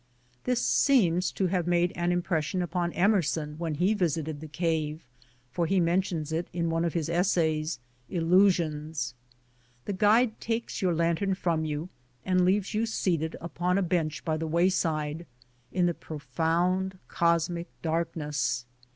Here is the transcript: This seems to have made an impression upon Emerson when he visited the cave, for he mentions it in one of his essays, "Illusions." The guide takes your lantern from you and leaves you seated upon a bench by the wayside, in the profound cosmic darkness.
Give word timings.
This 0.45 0.65
seems 0.65 1.31
to 1.33 1.45
have 1.45 1.67
made 1.67 1.93
an 1.95 2.11
impression 2.11 2.63
upon 2.63 2.91
Emerson 2.93 3.53
when 3.59 3.75
he 3.75 3.93
visited 3.93 4.39
the 4.41 4.47
cave, 4.47 5.05
for 5.51 5.67
he 5.67 5.79
mentions 5.79 6.31
it 6.31 6.47
in 6.51 6.71
one 6.71 6.83
of 6.83 6.95
his 6.95 7.07
essays, 7.07 7.77
"Illusions." 8.09 9.13
The 9.85 9.93
guide 9.93 10.39
takes 10.41 10.81
your 10.81 10.95
lantern 10.95 11.35
from 11.35 11.65
you 11.65 11.89
and 12.25 12.43
leaves 12.43 12.73
you 12.73 12.87
seated 12.87 13.35
upon 13.39 13.77
a 13.77 13.83
bench 13.83 14.25
by 14.25 14.37
the 14.37 14.47
wayside, 14.47 15.27
in 15.71 15.85
the 15.85 15.93
profound 15.93 16.97
cosmic 17.07 17.67
darkness. 17.83 18.65